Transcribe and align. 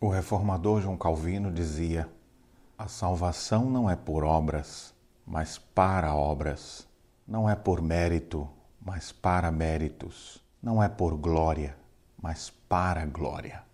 O 0.00 0.08
reformador 0.08 0.80
João 0.80 0.96
Calvino 0.96 1.50
dizia: 1.50 2.08
a 2.78 2.86
salvação 2.86 3.68
não 3.68 3.90
é 3.90 3.96
por 3.96 4.22
obras, 4.22 4.94
mas 5.26 5.58
para 5.58 6.14
obras. 6.14 6.86
Não 7.26 7.50
é 7.50 7.56
por 7.56 7.82
mérito, 7.82 8.48
mas 8.80 9.10
para 9.10 9.50
méritos. 9.50 10.40
Não 10.62 10.80
é 10.80 10.88
por 10.88 11.16
glória, 11.16 11.76
mas 12.22 12.48
para 12.68 13.04
glória. 13.06 13.64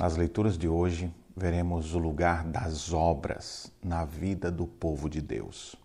Nas 0.00 0.16
leituras 0.16 0.56
de 0.56 0.66
hoje, 0.66 1.14
veremos 1.36 1.94
o 1.94 1.98
lugar 1.98 2.42
das 2.44 2.94
obras 2.94 3.70
na 3.84 4.06
vida 4.06 4.50
do 4.50 4.66
povo 4.66 5.10
de 5.10 5.20
Deus. 5.20 5.76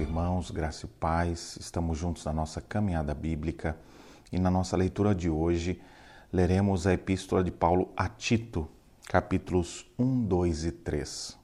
Irmãos, 0.00 0.50
graça 0.50 0.86
e 0.86 0.88
paz, 0.88 1.58
estamos 1.60 1.98
juntos 1.98 2.24
na 2.24 2.32
nossa 2.32 2.60
caminhada 2.60 3.14
bíblica 3.14 3.76
e 4.32 4.38
na 4.38 4.50
nossa 4.50 4.76
leitura 4.76 5.14
de 5.14 5.28
hoje 5.28 5.80
leremos 6.32 6.86
a 6.86 6.94
Epístola 6.94 7.44
de 7.44 7.50
Paulo 7.50 7.92
a 7.94 8.08
Tito, 8.08 8.66
capítulos 9.06 9.86
1, 9.98 10.24
2 10.24 10.64
e 10.64 10.72
3. 10.72 11.38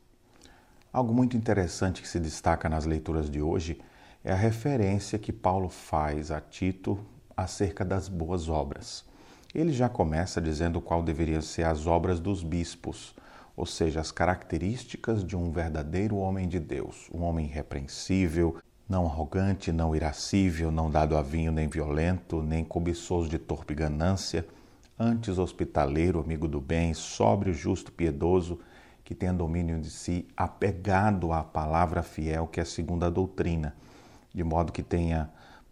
Algo 0.91 1.12
muito 1.12 1.37
interessante 1.37 2.01
que 2.01 2.09
se 2.09 2.19
destaca 2.19 2.69
nas 2.69 2.87
leituras 2.87 3.29
de 3.29 3.42
hoje 3.42 3.79
é 4.24 4.32
a 4.32 4.37
referência 4.37 5.18
que 5.18 5.32
Paulo 5.32 5.68
faz 5.68 6.30
a 6.30 6.41
Tito 6.41 6.98
acerca 7.37 7.84
das 7.84 8.09
boas 8.09 8.48
obras. 8.48 9.04
Ele 9.54 9.73
já 9.73 9.88
começa 9.88 10.41
dizendo 10.41 10.80
qual 10.80 11.02
deveriam 11.02 11.43
ser 11.43 11.65
as 11.65 11.87
obras 11.87 12.18
dos 12.18 12.43
bispos 12.43 13.15
ou 13.56 13.65
seja, 13.65 14.01
as 14.01 14.12
características 14.12 15.24
de 15.24 15.34
um 15.34 15.51
verdadeiro 15.51 16.16
homem 16.16 16.46
de 16.46 16.60
Deus, 16.60 17.09
um 17.12 17.23
homem 17.23 17.46
irrepreensível, 17.46 18.57
não 18.88 19.07
arrogante, 19.07 19.73
não 19.73 19.96
irascível, 19.96 20.71
não 20.71 20.90
dado 20.90 21.16
a 21.16 21.23
vinho 21.23 21.51
nem 21.51 21.66
violento, 21.66 22.43
nem 22.43 22.65
cobiçoso 22.65 23.29
de 23.29 23.38
torpe 23.38 23.74
ganância, 23.74 24.46
antes 24.99 25.38
hospitaleiro, 25.38 26.21
amigo 26.21 26.46
do 26.46 26.60
bem, 26.60 26.93
sóbrio, 26.95 27.54
justo, 27.54 27.90
piedoso, 27.90 28.60
que 29.02 29.15
tenha 29.15 29.32
domínio 29.32 29.80
de 29.80 29.90
si, 29.90 30.27
apegado 30.37 31.32
à 31.32 31.43
palavra 31.43 32.02
fiel 32.02 32.46
que 32.46 32.60
é 32.60 32.65
a 32.65 33.10
doutrina, 33.10 33.74
de 34.34 34.45
modo 34.45 34.73
que 34.73 34.82
tenha 34.82 35.30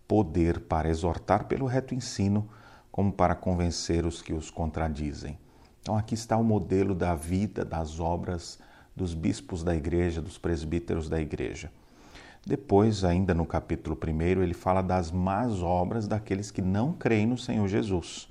poder 0.09 0.61
para 0.61 0.89
exortar 0.89 1.45
pelo 1.45 1.67
reto 1.67 1.95
ensino, 1.95 2.49
como 2.91 3.13
para 3.13 3.35
convencer 3.35 4.07
os 4.07 4.23
que 4.23 4.33
os 4.33 4.51
contradizem. 4.51 5.39
Então, 5.85 5.99
aqui 5.99 6.15
está 6.15 6.35
o 6.39 6.43
modelo 6.43 6.95
da 6.95 7.15
vida, 7.15 7.63
das 7.63 8.01
obras 8.01 8.59
dos 8.97 9.13
bispos 9.13 9.63
da 9.63 9.77
igreja, 9.77 10.23
dos 10.23 10.39
presbíteros 10.39 11.11
da 11.11 11.21
igreja. 11.21 11.71
Depois, 12.47 13.05
ainda 13.05 13.35
no 13.35 13.45
capítulo 13.45 13.95
1, 13.95 14.43
ele 14.43 14.55
fala 14.55 14.81
das 14.81 15.11
más 15.11 15.61
obras 15.61 16.09
daqueles 16.09 16.51
que 16.51 16.63
não 16.63 16.95
creem 16.95 17.27
no 17.27 17.37
Senhor 17.37 17.69
Jesus. 17.69 18.31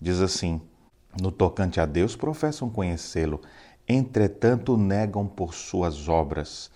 Diz 0.00 0.18
assim: 0.22 0.62
No 1.20 1.30
tocante 1.30 1.78
a 1.78 1.84
Deus, 1.84 2.16
professam 2.16 2.70
conhecê-lo, 2.70 3.42
entretanto 3.86 4.74
negam 4.78 5.26
por 5.26 5.52
suas 5.52 6.08
obras. 6.08 6.70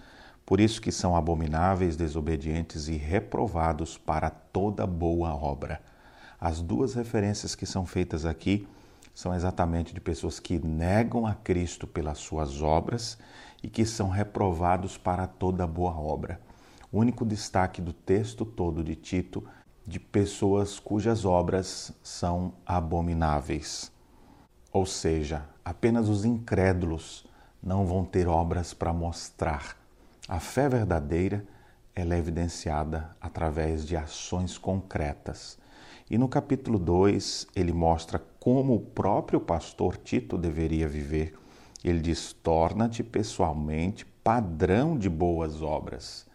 Por 0.44 0.60
isso 0.60 0.82
que 0.82 0.92
são 0.92 1.16
abomináveis, 1.16 1.96
desobedientes 1.96 2.86
e 2.86 2.98
reprovados 2.98 3.96
para 3.96 4.28
toda 4.28 4.86
boa 4.86 5.34
obra. 5.34 5.80
As 6.38 6.60
duas 6.60 6.92
referências 6.92 7.54
que 7.54 7.64
são 7.64 7.86
feitas 7.86 8.26
aqui 8.26 8.68
são 9.14 9.34
exatamente 9.34 9.92
de 9.92 10.00
pessoas 10.00 10.40
que 10.40 10.58
negam 10.58 11.26
a 11.26 11.34
Cristo 11.34 11.86
pelas 11.86 12.18
suas 12.18 12.62
obras 12.62 13.18
e 13.62 13.68
que 13.68 13.84
são 13.84 14.08
reprovados 14.08 14.96
para 14.96 15.26
toda 15.26 15.66
boa 15.66 15.98
obra. 15.98 16.40
O 16.90 16.98
único 16.98 17.24
destaque 17.24 17.80
do 17.80 17.92
texto 17.92 18.44
todo 18.44 18.82
de 18.82 18.94
Tito 18.94 19.44
de 19.86 19.98
pessoas 19.98 20.78
cujas 20.78 21.24
obras 21.24 21.92
são 22.02 22.54
abomináveis. 22.64 23.90
Ou 24.72 24.86
seja, 24.86 25.44
apenas 25.64 26.08
os 26.08 26.24
incrédulos 26.24 27.26
não 27.62 27.84
vão 27.84 28.04
ter 28.04 28.28
obras 28.28 28.72
para 28.72 28.92
mostrar. 28.92 29.76
A 30.28 30.38
fé 30.40 30.68
verdadeira 30.68 31.44
ela 31.94 32.14
é 32.14 32.18
evidenciada 32.18 33.14
através 33.20 33.86
de 33.86 33.96
ações 33.96 34.56
concretas. 34.56 35.58
E 36.10 36.16
no 36.16 36.28
capítulo 36.28 36.78
2, 36.78 37.48
ele 37.54 37.72
mostra 37.72 38.22
como 38.42 38.74
o 38.74 38.80
próprio 38.80 39.38
pastor 39.38 39.96
Tito 39.96 40.36
deveria 40.36 40.88
viver. 40.88 41.32
Ele 41.84 42.00
diz: 42.00 42.32
torna-te 42.32 43.00
pessoalmente 43.04 44.04
padrão 44.04 44.98
de 44.98 45.08
boas 45.08 45.62
obras. 45.62 46.26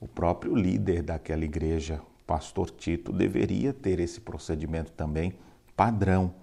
O 0.00 0.08
próprio 0.08 0.56
líder 0.56 1.00
daquela 1.00 1.44
igreja, 1.44 2.00
pastor 2.26 2.70
Tito, 2.70 3.12
deveria 3.12 3.72
ter 3.72 4.00
esse 4.00 4.20
procedimento 4.20 4.90
também 4.90 5.38
padrão. 5.76 6.34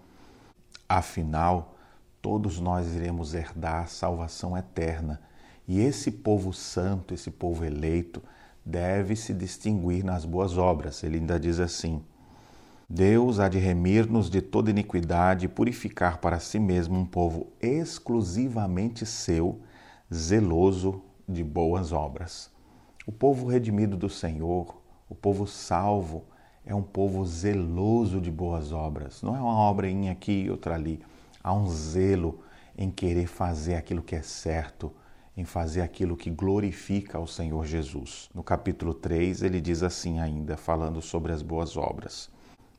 Afinal, 0.88 1.76
todos 2.22 2.62
nós 2.62 2.96
iremos 2.96 3.34
herdar 3.34 3.84
a 3.84 3.88
salvação 3.88 4.58
eterna. 4.58 5.20
E 5.68 5.82
esse 5.82 6.10
povo 6.10 6.54
santo, 6.54 7.14
esse 7.14 7.30
povo 7.30 7.66
eleito, 7.66 8.24
deve 8.66 9.18
se 9.18 9.34
distinguir 9.34 10.06
nas 10.06 10.24
boas 10.24 10.58
obras. 10.58 11.04
Ele 11.04 11.18
ainda 11.18 11.38
diz 11.38 11.60
assim: 11.60 12.02
Deus 12.94 13.40
há 13.40 13.48
de 13.48 13.58
remir-nos 13.58 14.30
de 14.30 14.42
toda 14.42 14.70
iniquidade 14.70 15.46
e 15.46 15.48
purificar 15.48 16.18
para 16.18 16.42
si 16.42 16.60
mesmo 16.60 17.00
um 17.00 17.06
povo 17.06 17.48
exclusivamente 17.62 19.06
seu, 19.06 19.62
zeloso 20.14 21.02
de 21.26 21.42
boas 21.42 21.94
obras. 21.94 22.52
O 23.08 23.12
povo 23.14 23.48
redimido 23.48 23.96
do 23.96 24.10
Senhor, 24.10 24.76
o 25.08 25.16
povo 25.16 25.48
salvo, 25.48 26.26
é 26.66 26.76
um 26.76 26.82
povo 26.82 27.26
zeloso 27.26 28.20
de 28.20 28.30
boas 28.30 28.74
obras. 28.74 29.22
Não 29.22 29.38
é 29.38 29.40
uma 29.40 29.70
obrinha 29.70 30.12
aqui 30.12 30.44
e 30.44 30.52
outra 30.52 30.76
ali. 30.76 31.00
Há 31.42 31.54
um 31.54 31.70
zelo 31.70 32.42
em 32.78 32.92
querer 32.92 33.28
fazer 33.28 33.76
aquilo 33.76 34.04
que 34.04 34.18
é 34.18 34.22
certo, 34.22 34.92
em 35.38 35.46
fazer 35.46 35.80
aquilo 35.80 36.18
que 36.18 36.30
glorifica 36.30 37.18
ao 37.18 37.26
Senhor 37.26 37.66
Jesus. 37.66 38.30
No 38.36 38.44
capítulo 38.44 38.94
3, 38.94 39.44
ele 39.44 39.62
diz 39.62 39.82
assim 39.82 40.20
ainda, 40.20 40.58
falando 40.58 41.02
sobre 41.02 41.32
as 41.32 41.42
boas 41.42 41.78
obras. 41.78 42.30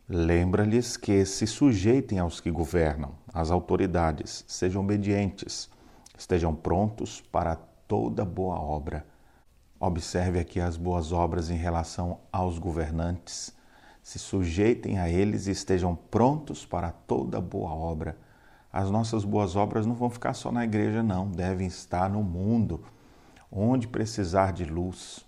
Lembra-lhes 0.08 0.96
que 0.96 1.24
se 1.24 1.46
sujeitem 1.46 2.18
aos 2.18 2.40
que 2.40 2.50
governam, 2.50 3.14
às 3.32 3.52
autoridades, 3.52 4.44
sejam 4.48 4.82
obedientes, 4.82 5.70
estejam 6.18 6.54
prontos 6.54 7.20
para 7.20 7.54
toda 7.86 8.24
boa 8.24 8.58
obra. 8.60 9.06
Observe 9.78 10.40
aqui 10.40 10.60
as 10.60 10.76
boas 10.76 11.12
obras 11.12 11.50
em 11.50 11.56
relação 11.56 12.18
aos 12.32 12.58
governantes. 12.58 13.54
Se 14.02 14.18
sujeitem 14.18 14.98
a 14.98 15.08
eles 15.08 15.46
e 15.46 15.52
estejam 15.52 15.94
prontos 15.94 16.66
para 16.66 16.90
toda 16.90 17.40
boa 17.40 17.70
obra. 17.70 18.18
As 18.72 18.90
nossas 18.90 19.24
boas 19.24 19.54
obras 19.54 19.86
não 19.86 19.94
vão 19.94 20.10
ficar 20.10 20.34
só 20.34 20.50
na 20.50 20.64
igreja, 20.64 21.02
não, 21.02 21.30
devem 21.30 21.68
estar 21.68 22.10
no 22.10 22.24
mundo, 22.24 22.84
onde 23.50 23.86
precisar 23.86 24.52
de 24.52 24.64
luz, 24.64 25.24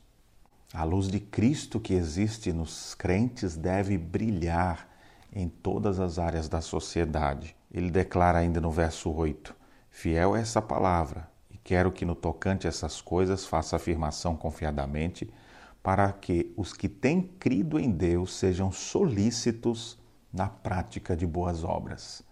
a 0.75 0.83
luz 0.83 1.07
de 1.07 1.21
Cristo 1.21 1.79
que 1.79 1.95
existe 1.95 2.53
nos 2.53 2.97
crentes 2.97 3.57
deve 3.57 3.97
brilhar 3.97 4.89
em 5.33 5.49
todas 5.49 6.01
as 6.01 6.19
áreas 6.19 6.49
da 6.49 6.61
sociedade. 6.61 7.57
Ele 7.71 7.93
declara 7.93 8.39
ainda 8.39 8.61
no 8.61 8.73
verso 8.73 9.09
8: 9.09 9.55
Fiel 9.89 10.35
é 10.35 10.41
essa 10.41 10.61
palavra, 10.61 11.31
e 11.49 11.57
quero 11.57 11.93
que 11.93 12.05
no 12.05 12.17
tocante 12.17 12.67
a 12.67 12.71
essas 12.71 13.01
coisas 13.01 13.47
faça 13.47 13.77
afirmação 13.77 14.37
confiadamente, 14.37 15.33
para 15.81 16.11
que 16.11 16.53
os 16.57 16.73
que 16.73 16.89
têm 16.89 17.23
crido 17.23 17.79
em 17.79 17.93
Deus 17.93 18.35
sejam 18.35 18.73
solícitos 18.73 19.97
na 20.33 20.49
prática 20.49 21.17
de 21.17 21.25
boas 21.25 21.63
obras. 21.63 22.25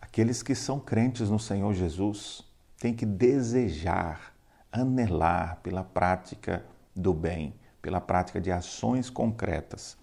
Aqueles 0.00 0.42
que 0.42 0.54
são 0.54 0.80
crentes 0.80 1.28
no 1.28 1.38
Senhor 1.38 1.74
Jesus 1.74 2.42
têm 2.78 2.94
que 2.94 3.04
desejar, 3.04 4.34
anelar 4.72 5.60
pela 5.62 5.84
prática 5.84 6.64
do 6.96 7.12
bem 7.12 7.54
pela 7.84 8.00
prática 8.00 8.40
de 8.40 8.50
ações 8.50 9.10
concretas. 9.10 9.94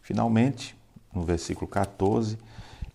Finalmente, 0.00 0.74
no 1.12 1.20
versículo 1.20 1.68
14, 1.68 2.38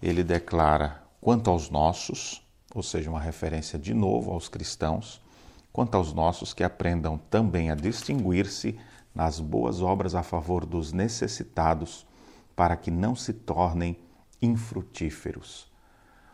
ele 0.01 0.23
declara: 0.23 1.03
quanto 1.21 1.51
aos 1.51 1.69
nossos, 1.69 2.43
ou 2.73 2.81
seja, 2.81 3.11
uma 3.11 3.19
referência 3.19 3.77
de 3.77 3.93
novo 3.93 4.31
aos 4.31 4.49
cristãos, 4.49 5.21
quanto 5.71 5.93
aos 5.95 6.13
nossos 6.13 6.51
que 6.51 6.63
aprendam 6.63 7.19
também 7.29 7.69
a 7.69 7.75
distinguir-se 7.75 8.79
nas 9.13 9.39
boas 9.39 9.83
obras 9.83 10.15
a 10.15 10.23
favor 10.23 10.65
dos 10.65 10.91
necessitados, 10.91 12.03
para 12.55 12.75
que 12.75 12.89
não 12.89 13.15
se 13.15 13.33
tornem 13.33 13.99
infrutíferos. 14.41 15.71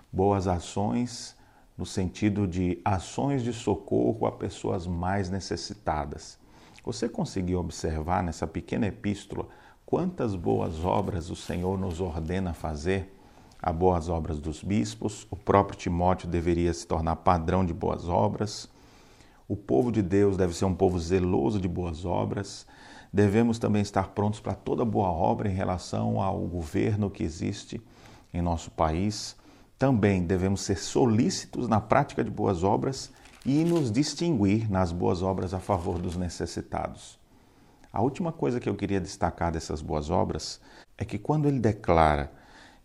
Boas 0.10 0.48
ações 0.48 1.36
no 1.78 1.86
sentido 1.86 2.48
de 2.48 2.80
ações 2.86 3.44
de 3.44 3.52
socorro 3.52 4.26
a 4.26 4.32
pessoas 4.32 4.88
mais 4.88 5.30
necessitadas. 5.30 6.40
Você 6.84 7.10
conseguiu 7.10 7.60
observar 7.60 8.24
nessa 8.24 8.48
pequena 8.48 8.88
epístola 8.88 9.48
quantas 9.86 10.36
boas 10.36 10.84
obras 10.84 11.30
o 11.30 11.36
Senhor 11.36 11.78
nos 11.78 12.00
ordena 12.00 12.54
fazer? 12.54 13.16
As 13.62 13.76
boas 13.76 14.08
obras 14.08 14.40
dos 14.40 14.64
bispos, 14.64 15.28
o 15.30 15.36
próprio 15.36 15.78
Timóteo 15.78 16.30
deveria 16.30 16.74
se 16.74 16.88
tornar 16.88 17.18
padrão 17.18 17.66
de 17.66 17.74
boas 17.74 18.08
obras, 18.08 18.70
O 19.52 19.56
povo 19.56 19.92
de 19.92 20.04
Deus 20.04 20.38
deve 20.38 20.54
ser 20.54 20.66
um 20.66 20.76
povo 20.76 21.00
zeloso 21.00 21.60
de 21.60 21.68
boas 21.68 22.06
obras. 22.06 22.68
Devemos 23.12 23.58
também 23.58 23.82
estar 23.82 24.10
prontos 24.10 24.40
para 24.40 24.54
toda 24.54 24.86
boa 24.86 25.10
obra 25.10 25.50
em 25.50 25.56
relação 25.56 26.22
ao 26.22 26.38
governo 26.42 27.10
que 27.10 27.24
existe 27.24 27.82
em 28.32 28.44
nosso 28.44 28.70
país. 28.70 29.36
Também 29.76 30.24
devemos 30.24 30.62
ser 30.62 30.78
solícitos 30.78 31.68
na 31.68 31.82
prática 31.82 32.24
de 32.24 32.30
boas 32.30 32.64
obras 32.64 33.12
e 33.46 33.64
nos 33.64 33.92
distinguir 33.92 34.70
nas 34.70 34.92
boas 34.92 35.22
obras 35.22 35.54
a 35.54 35.60
favor 35.60 35.98
dos 36.00 36.18
necessitados. 36.18 37.20
A 37.92 38.02
última 38.02 38.32
coisa 38.32 38.60
que 38.60 38.70
eu 38.70 38.76
queria 38.76 39.02
destacar 39.02 39.52
dessas 39.52 39.82
boas 39.82 40.10
obras 40.10 40.62
é 40.98 41.06
que 41.06 41.18
quando 41.18 41.48
ele 41.48 41.60
declara 41.60 42.32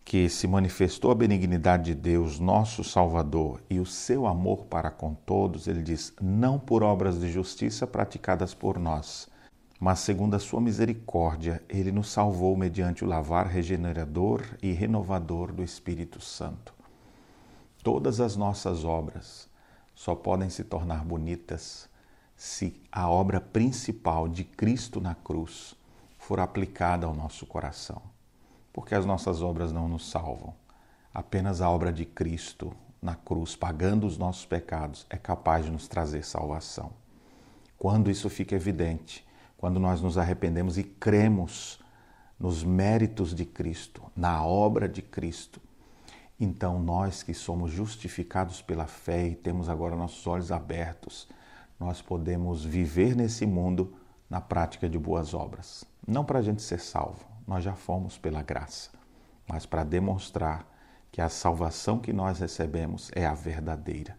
que 0.05 0.29
se 0.29 0.47
manifestou 0.47 1.11
a 1.11 1.15
benignidade 1.15 1.85
de 1.85 1.95
Deus, 1.95 2.39
nosso 2.39 2.85
Salvador, 2.85 3.63
e 3.69 3.81
o 3.81 3.87
seu 3.87 4.27
amor 4.27 4.67
para 4.67 4.91
com 4.91 5.15
todos, 5.15 5.67
ele 5.67 5.83
diz: 5.83 6.13
não 6.21 6.59
por 6.59 6.83
obras 6.83 7.19
de 7.19 7.31
justiça 7.31 7.87
praticadas 7.87 8.55
por 8.55 8.79
nós, 8.79 9.29
mas 9.81 9.99
segundo 9.99 10.35
a 10.35 10.39
sua 10.39 10.61
misericórdia, 10.61 11.63
ele 11.69 11.91
nos 11.91 12.11
salvou 12.11 12.57
mediante 12.57 13.05
o 13.05 13.09
lavar 13.09 13.47
regenerador 13.47 14.43
e 14.63 14.73
renovador 14.73 15.53
do 15.53 15.63
Espírito 15.63 16.21
Santo. 16.21 16.73
Todas 17.83 18.21
as 18.21 18.37
nossas 18.37 18.85
obras 18.85 19.53
só 19.95 20.15
podem 20.15 20.51
se 20.51 20.65
tornar 20.65 21.05
bonitas 21.05 21.89
se 22.37 22.83
a 22.91 23.09
obra 23.09 23.41
principal 23.41 24.29
de 24.29 24.45
Cristo 24.45 25.01
na 25.01 25.15
cruz 25.15 25.75
for 26.19 26.41
aplicada 26.41 27.07
ao 27.07 27.15
nosso 27.15 27.47
coração 27.47 28.15
porque 28.75 28.93
as 28.93 29.07
nossas 29.07 29.41
obras 29.41 29.71
não 29.71 29.89
nos 29.89 30.11
salvam. 30.11 30.53
Apenas 31.15 31.61
a 31.61 31.71
obra 31.71 31.93
de 31.93 32.05
Cristo 32.05 32.75
na 33.01 33.15
cruz, 33.15 33.55
pagando 33.55 34.05
os 34.05 34.19
nossos 34.19 34.45
pecados, 34.45 35.07
é 35.09 35.17
capaz 35.17 35.65
de 35.65 35.71
nos 35.71 35.87
trazer 35.87 36.25
salvação. 36.25 36.91
Quando 37.79 38.11
isso 38.11 38.29
fica 38.29 38.57
evidente, 38.57 39.25
quando 39.57 39.79
nós 39.79 40.01
nos 40.01 40.19
arrependemos 40.19 40.77
e 40.77 40.83
cremos 40.83 41.79
nos 42.39 42.65
méritos 42.65 43.33
de 43.33 43.45
Cristo, 43.45 44.03
na 44.17 44.45
obra 44.45 44.89
de 44.89 45.03
Cristo, 45.03 45.61
então 46.39 46.81
nós 46.81 47.23
que 47.23 47.33
somos 47.33 47.71
justificados 47.71 48.61
pela 48.61 48.87
fé 48.87 49.29
e 49.29 49.35
temos 49.35 49.69
agora 49.69 49.95
nossos 49.95 50.27
olhos 50.27 50.51
abertos, 50.51 51.29
nós 51.79 52.03
podemos 52.03 52.65
viver 52.65 53.15
nesse 53.15 53.47
mundo 53.47 53.95
na 54.29 54.41
prática 54.41 54.89
de 54.89 54.99
boas 54.99 55.35
obras. 55.35 55.85
Não 56.07 56.25
para 56.25 56.41
a 56.41 56.43
gente 56.43 56.63
ser 56.63 56.81
salvo, 56.81 57.25
nós 57.47 57.63
já 57.63 57.75
fomos 57.75 58.19
pela 58.19 58.43
graça, 58.43 58.91
mas 59.49 59.67
para 59.67 59.85
demonstrar 59.85 60.67
que 61.13 61.21
a 61.21 61.29
salvação 61.29 61.99
que 61.99 62.13
nós 62.13 62.41
recebemos 62.41 63.11
é 63.15 63.25
a 63.25 63.35
verdadeira. 63.35 64.19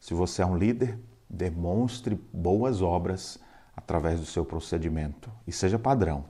Se 0.00 0.14
você 0.14 0.42
é 0.42 0.46
um 0.46 0.56
líder, 0.56 0.98
demonstre 1.28 2.14
boas 2.32 2.80
obras 2.80 3.38
através 3.76 4.18
do 4.18 4.26
seu 4.26 4.44
procedimento 4.44 5.30
e 5.46 5.52
seja 5.52 5.78
padrão. 5.78 6.24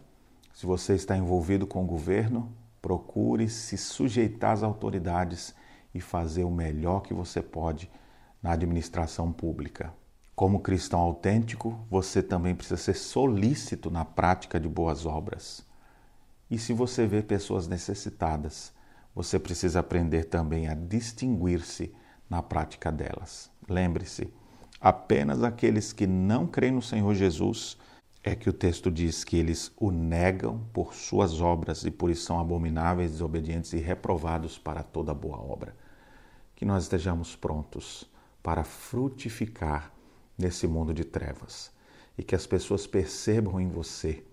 Se 0.53 0.67
você 0.67 0.95
está 0.95 1.17
envolvido 1.17 1.67
com 1.67 1.83
o 1.83 1.87
governo, 1.87 2.53
procure 2.83 3.49
se 3.49 3.79
sujeitar 3.79 4.53
às 4.53 4.63
autoridades 4.65 5.55
e 5.95 6.01
fazer 6.01 6.43
o 6.43 6.51
melhor 6.51 7.01
que 7.01 7.15
você 7.15 7.41
pode 7.41 7.89
na 8.43 8.53
administração 8.53 9.33
pública. 9.33 9.95
Como 10.35 10.61
cristão 10.61 10.99
autêntico, 10.99 11.79
você 11.89 12.21
também 12.23 12.55
precisa 12.55 12.77
ser 12.77 12.95
solícito 12.95 13.91
na 13.91 14.05
prática 14.05 14.59
de 14.59 14.69
boas 14.69 15.07
obras. 15.07 15.65
E 16.51 16.59
se 16.59 16.73
você 16.73 17.07
vê 17.07 17.23
pessoas 17.23 17.69
necessitadas, 17.69 18.73
você 19.15 19.39
precisa 19.39 19.81
aprender 19.81 20.25
também 20.25 20.69
a 20.69 20.75
distinguir-se 20.75 21.95
na 22.29 22.43
prática 22.43 22.91
delas. 22.91 23.51
Lembre-se, 23.69 24.33
apenas 24.81 25.43
aqueles 25.43 25.93
que 25.93 26.07
não 26.07 26.47
creem 26.47 26.73
no 26.73 26.83
Senhor 26.83 27.15
Jesus 27.15 27.77
é 28.25 28.37
que 28.37 28.49
o 28.49 28.53
texto 28.53 28.91
diz 28.91 29.25
que 29.25 29.37
eles 29.37 29.73
o 29.77 29.91
negam 29.91 30.65
por 30.73 30.95
suas 30.95 31.41
obras 31.41 31.85
e 31.85 31.91
por 31.91 32.09
isso 32.11 32.25
são 32.25 32.39
abomináveis, 32.39 33.11
desobedientes 33.13 33.73
e 33.73 33.79
reprovados 33.79 34.59
para 34.59 34.83
toda 34.83 35.13
boa 35.13 35.39
obra. 35.39 35.75
Que 36.55 36.65
nós 36.65 36.85
estejamos 36.85 37.35
prontos 37.35 38.09
para 38.43 38.63
frutificar 38.63 39.93
nesse 40.39 40.67
mundo 40.69 40.95
de 40.95 41.05
trevas 41.05 41.73
e 42.17 42.23
que 42.23 42.35
as 42.35 42.47
pessoas 42.47 42.87
percebam 42.87 43.61
em 43.61 43.69
você 43.69 44.25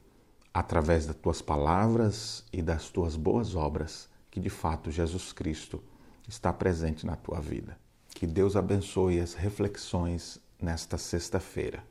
através 0.54 1.08
das 1.08 1.16
tuas 1.16 1.42
palavras 1.42 2.44
e 2.54 2.62
das 2.62 2.90
tuas 2.90 3.16
boas 3.16 3.56
obras, 3.56 4.10
que 4.30 4.40
de 4.40 4.50
fato 4.50 4.92
Jesus 4.92 5.34
Cristo 5.34 5.82
está 6.28 6.54
presente 6.54 7.06
na 7.06 7.16
tua 7.16 7.40
vida. 7.40 7.78
Que 8.14 8.28
Deus 8.28 8.56
abençoe 8.56 9.20
as 9.20 9.34
reflexões 9.34 10.40
nesta 10.62 10.98
sexta-feira. 10.98 11.84